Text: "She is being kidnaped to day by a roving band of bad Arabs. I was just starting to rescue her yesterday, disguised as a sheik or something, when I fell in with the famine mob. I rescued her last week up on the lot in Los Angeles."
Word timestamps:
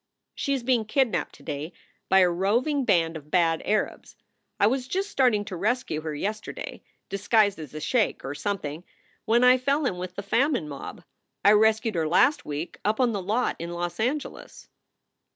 "She 0.33 0.55
is 0.55 0.63
being 0.63 0.85
kidnaped 0.85 1.35
to 1.35 1.43
day 1.43 1.73
by 2.09 2.21
a 2.21 2.29
roving 2.31 2.85
band 2.85 3.15
of 3.15 3.29
bad 3.29 3.61
Arabs. 3.65 4.15
I 4.59 4.65
was 4.65 4.87
just 4.87 5.11
starting 5.11 5.45
to 5.45 5.55
rescue 5.55 6.01
her 6.01 6.15
yesterday, 6.15 6.81
disguised 7.07 7.59
as 7.59 7.75
a 7.75 7.79
sheik 7.79 8.25
or 8.25 8.33
something, 8.33 8.83
when 9.25 9.43
I 9.43 9.59
fell 9.59 9.85
in 9.85 9.99
with 9.99 10.15
the 10.15 10.23
famine 10.23 10.67
mob. 10.67 11.03
I 11.45 11.51
rescued 11.51 11.93
her 11.93 12.07
last 12.07 12.45
week 12.47 12.79
up 12.83 12.99
on 12.99 13.11
the 13.11 13.21
lot 13.21 13.55
in 13.59 13.69
Los 13.73 13.99
Angeles." 13.99 14.69